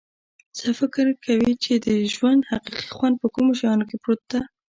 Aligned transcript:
څه 0.57 0.67
فکر 0.79 1.05
کویچې 1.23 1.75
د 1.85 1.87
ژوند 2.13 2.41
حقیقي 2.51 2.87
خوند 2.95 3.15
په 3.21 3.27
کومو 3.33 3.51
شیانو 3.59 3.85
کې 3.89 3.97
پروت 4.03 4.21
ده 4.31 4.39